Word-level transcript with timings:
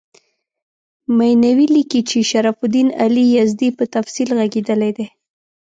مینوي 1.17 1.67
لیکي 1.75 2.01
چې 2.09 2.17
شرف 2.31 2.57
الدین 2.65 2.89
علي 3.03 3.25
یزدي 3.37 3.69
په 3.77 3.83
تفصیل 3.95 4.29
ږغېدلی 4.39 4.91
دی. 4.97 5.07